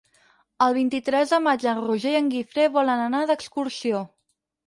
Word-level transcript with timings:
El 0.67 0.71
vint-i-tres 0.77 1.33
de 1.33 1.37
maig 1.47 1.65
en 1.73 1.83
Roger 1.89 2.15
i 2.15 2.17
en 2.21 2.31
Guifré 2.35 2.65
volen 2.79 3.05
anar 3.09 3.23
d'excursió. 3.33 4.01